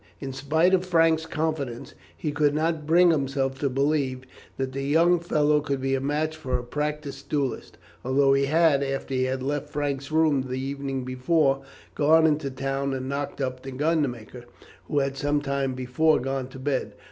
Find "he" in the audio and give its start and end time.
2.17-2.31, 8.33-8.45, 9.13-9.25